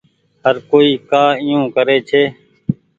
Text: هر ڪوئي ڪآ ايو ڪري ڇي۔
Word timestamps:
هر 0.43 0.55
ڪوئي 0.69 0.91
ڪآ 1.09 1.23
ايو 1.43 1.59
ڪري 1.75 1.97
ڇي۔ 2.09 2.23